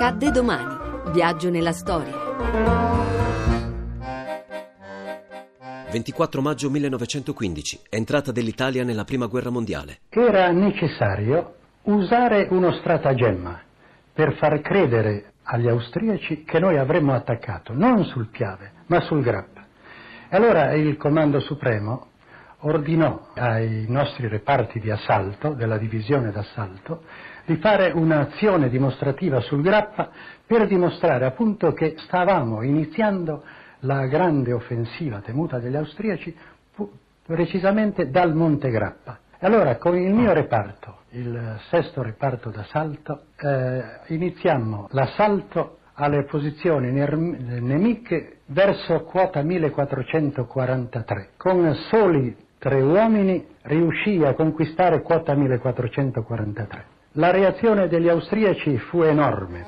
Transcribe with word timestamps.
Accadde 0.00 0.30
domani. 0.30 1.10
Viaggio 1.10 1.50
nella 1.50 1.72
storia. 1.72 2.12
24 5.90 6.40
maggio 6.40 6.70
1915, 6.70 7.80
entrata 7.90 8.30
dell'Italia 8.30 8.84
nella 8.84 9.02
Prima 9.02 9.26
Guerra 9.26 9.50
Mondiale. 9.50 10.02
Era 10.10 10.52
necessario 10.52 11.54
usare 11.82 12.46
uno 12.48 12.70
stratagemma 12.74 13.60
per 14.12 14.36
far 14.36 14.60
credere 14.60 15.32
agli 15.42 15.66
austriaci 15.66 16.44
che 16.44 16.60
noi 16.60 16.78
avremmo 16.78 17.12
attaccato, 17.12 17.72
non 17.72 18.04
sul 18.04 18.28
Piave, 18.28 18.70
ma 18.86 19.00
sul 19.00 19.20
Grappa. 19.20 19.66
E 20.28 20.36
allora 20.36 20.74
il 20.74 20.96
Comando 20.96 21.40
Supremo 21.40 22.10
ordinò 22.60 23.30
ai 23.34 23.84
nostri 23.88 24.28
reparti 24.28 24.78
di 24.78 24.92
assalto, 24.92 25.54
della 25.54 25.76
divisione 25.76 26.30
d'assalto, 26.30 27.02
di 27.48 27.56
fare 27.56 27.92
un'azione 27.92 28.68
dimostrativa 28.68 29.40
sul 29.40 29.62
Grappa 29.62 30.10
per 30.46 30.66
dimostrare 30.66 31.24
appunto 31.24 31.72
che 31.72 31.94
stavamo 31.96 32.62
iniziando 32.62 33.42
la 33.80 34.04
grande 34.04 34.52
offensiva 34.52 35.20
temuta 35.20 35.58
dagli 35.58 35.74
austriaci 35.74 36.36
precisamente 37.24 38.10
dal 38.10 38.34
Monte 38.34 38.68
Grappa. 38.68 39.18
Allora 39.38 39.76
con 39.76 39.96
il 39.96 40.12
mio 40.12 40.34
reparto, 40.34 41.04
il 41.12 41.58
sesto 41.70 42.02
reparto 42.02 42.50
d'assalto, 42.50 43.22
eh, 43.40 43.82
iniziammo 44.08 44.88
l'assalto 44.90 45.78
alle 45.94 46.24
posizioni 46.24 46.90
nemiche 46.92 48.40
verso 48.46 49.04
quota 49.04 49.40
1443. 49.40 51.30
Con 51.38 51.74
soli 51.88 52.36
tre 52.58 52.82
uomini 52.82 53.42
riuscì 53.62 54.22
a 54.22 54.34
conquistare 54.34 55.00
quota 55.00 55.34
1443. 55.34 56.96
La 57.18 57.32
reazione 57.32 57.88
degli 57.88 58.08
austriaci 58.08 58.78
fu 58.78 59.02
enorme. 59.02 59.66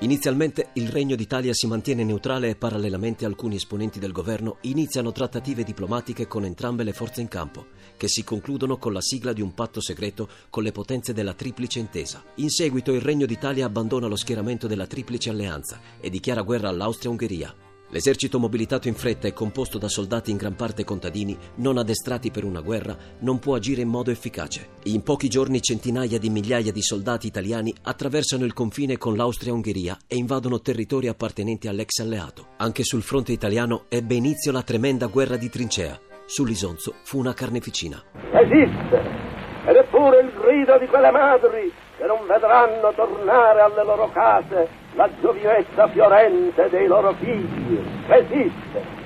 Inizialmente 0.00 0.68
il 0.74 0.90
Regno 0.90 1.16
d'Italia 1.16 1.54
si 1.54 1.66
mantiene 1.66 2.04
neutrale 2.04 2.50
e 2.50 2.54
parallelamente 2.54 3.24
alcuni 3.24 3.54
esponenti 3.54 3.98
del 3.98 4.12
governo 4.12 4.58
iniziano 4.62 5.10
trattative 5.10 5.62
diplomatiche 5.64 6.26
con 6.26 6.44
entrambe 6.44 6.84
le 6.84 6.92
forze 6.92 7.22
in 7.22 7.28
campo, 7.28 7.64
che 7.96 8.08
si 8.08 8.24
concludono 8.24 8.76
con 8.76 8.92
la 8.92 9.00
sigla 9.00 9.32
di 9.32 9.40
un 9.40 9.54
patto 9.54 9.80
segreto 9.80 10.28
con 10.50 10.62
le 10.62 10.72
potenze 10.72 11.14
della 11.14 11.32
Triplice 11.32 11.78
Intesa. 11.78 12.22
In 12.34 12.50
seguito 12.50 12.92
il 12.92 13.00
Regno 13.00 13.24
d'Italia 13.24 13.64
abbandona 13.64 14.06
lo 14.06 14.16
schieramento 14.16 14.66
della 14.66 14.86
Triplice 14.86 15.30
Alleanza 15.30 15.80
e 15.98 16.10
dichiara 16.10 16.42
guerra 16.42 16.68
all'Austria-Ungheria. 16.68 17.71
L'esercito 17.92 18.38
mobilitato 18.38 18.88
in 18.88 18.94
fretta 18.94 19.28
e 19.28 19.34
composto 19.34 19.76
da 19.76 19.86
soldati 19.86 20.30
in 20.30 20.38
gran 20.38 20.54
parte 20.54 20.82
contadini, 20.82 21.36
non 21.56 21.76
addestrati 21.76 22.30
per 22.30 22.42
una 22.42 22.62
guerra, 22.62 22.96
non 23.18 23.38
può 23.38 23.54
agire 23.54 23.82
in 23.82 23.88
modo 23.88 24.10
efficace. 24.10 24.70
In 24.84 25.02
pochi 25.02 25.28
giorni 25.28 25.60
centinaia 25.60 26.18
di 26.18 26.30
migliaia 26.30 26.72
di 26.72 26.80
soldati 26.80 27.26
italiani 27.26 27.74
attraversano 27.82 28.46
il 28.46 28.54
confine 28.54 28.96
con 28.96 29.14
l'Austria-Ungheria 29.14 29.98
e 30.06 30.16
invadono 30.16 30.62
territori 30.62 31.08
appartenenti 31.08 31.68
all'ex 31.68 31.98
alleato. 31.98 32.46
Anche 32.56 32.82
sul 32.82 33.02
fronte 33.02 33.32
italiano 33.32 33.84
ebbe 33.90 34.14
inizio 34.14 34.52
la 34.52 34.62
tremenda 34.62 35.06
guerra 35.08 35.36
di 35.36 35.50
trincea. 35.50 36.00
Sull'Isonzo 36.24 36.94
fu 37.04 37.18
una 37.18 37.34
carneficina. 37.34 38.02
Esiste! 38.14 39.32
Ed 39.68 39.76
è 39.76 39.84
pure 39.90 40.22
il 40.22 40.31
grido 40.52 40.78
di 40.78 40.86
quelle 40.86 41.10
madri 41.10 41.72
che 41.96 42.04
non 42.04 42.26
vedranno 42.26 42.92
tornare 42.94 43.60
alle 43.62 43.84
loro 43.84 44.10
case 44.12 44.68
la 44.94 45.08
giovinezza 45.20 45.88
fiorente 45.88 46.68
dei 46.68 46.86
loro 46.86 47.14
figli 47.14 47.80
resiste. 48.06 49.00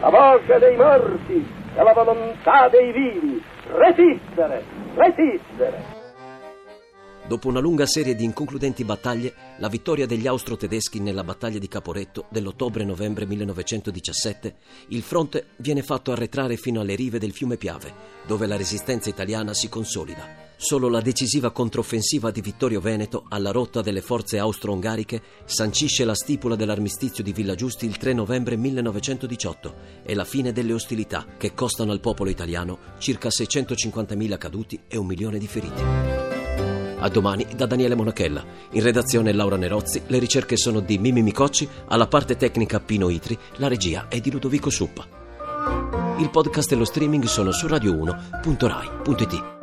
La 0.00 0.10
voce 0.10 0.58
dei 0.58 0.76
morti 0.76 1.46
e 1.74 1.82
la 1.82 1.92
volontà 1.92 2.68
dei 2.68 2.92
vivi. 2.92 3.42
Resistere, 3.70 4.64
resistere. 4.94 5.96
Dopo 7.26 7.48
una 7.48 7.60
lunga 7.60 7.84
serie 7.84 8.14
di 8.14 8.24
inconcludenti 8.24 8.84
battaglie, 8.84 9.34
la 9.58 9.68
vittoria 9.68 10.06
degli 10.06 10.26
austro-tedeschi 10.26 10.98
nella 10.98 11.24
battaglia 11.24 11.58
di 11.58 11.68
Caporetto 11.68 12.24
dell'ottobre-novembre 12.30 13.26
1917, 13.26 14.54
il 14.88 15.02
fronte 15.02 15.48
viene 15.56 15.82
fatto 15.82 16.10
arretrare 16.10 16.56
fino 16.56 16.80
alle 16.80 16.94
rive 16.94 17.18
del 17.18 17.32
fiume 17.32 17.58
Piave, 17.58 17.92
dove 18.26 18.46
la 18.46 18.56
resistenza 18.56 19.10
italiana 19.10 19.52
si 19.52 19.68
consolida. 19.68 20.47
Solo 20.60 20.88
la 20.88 21.00
decisiva 21.00 21.52
controffensiva 21.52 22.32
di 22.32 22.40
Vittorio 22.40 22.80
Veneto 22.80 23.26
alla 23.28 23.52
rotta 23.52 23.80
delle 23.80 24.00
forze 24.00 24.38
austro-ungariche 24.38 25.22
sancisce 25.44 26.04
la 26.04 26.16
stipula 26.16 26.56
dell'armistizio 26.56 27.22
di 27.22 27.32
Villa 27.32 27.54
Giusti 27.54 27.86
il 27.86 27.96
3 27.96 28.12
novembre 28.12 28.56
1918 28.56 29.74
e 30.02 30.16
la 30.16 30.24
fine 30.24 30.50
delle 30.50 30.72
ostilità 30.72 31.24
che 31.38 31.54
costano 31.54 31.92
al 31.92 32.00
popolo 32.00 32.28
italiano 32.28 32.78
circa 32.98 33.28
650.000 33.28 34.36
caduti 34.36 34.80
e 34.88 34.96
un 34.96 35.06
milione 35.06 35.38
di 35.38 35.46
feriti. 35.46 35.80
A 37.00 37.08
domani 37.08 37.46
da 37.54 37.66
Daniele 37.66 37.94
Monachella. 37.94 38.44
In 38.72 38.82
redazione 38.82 39.32
Laura 39.32 39.56
Nerozzi, 39.56 40.02
le 40.08 40.18
ricerche 40.18 40.56
sono 40.56 40.80
di 40.80 40.98
Mimi 40.98 41.22
Micocci, 41.22 41.68
alla 41.86 42.08
parte 42.08 42.36
tecnica 42.36 42.80
Pino 42.80 43.08
Itri, 43.10 43.38
la 43.58 43.68
regia 43.68 44.08
è 44.08 44.18
di 44.18 44.32
Ludovico 44.32 44.70
Suppa. 44.70 45.06
Il 46.18 46.30
podcast 46.30 46.72
e 46.72 46.74
lo 46.74 46.84
streaming 46.84 47.26
sono 47.26 47.52
su 47.52 47.68
radio1.rai.it. 47.68 49.57